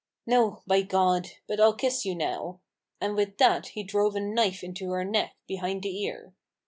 "No, 0.25 0.63
by 0.65 0.81
God! 0.81 1.27
but 1.45 1.59
I'll 1.59 1.75
kiss 1.75 2.07
you 2.07 2.15
now!" 2.15 2.59
and 2.99 3.13
with 3.15 3.37
that 3.37 3.67
he 3.67 3.83
drove 3.83 4.15
a 4.15 4.19
knife 4.19 4.63
into 4.63 4.89
her 4.93 5.05
neck, 5.05 5.35
behind 5.45 5.83
the 5.83 5.95
ear. 6.01 6.33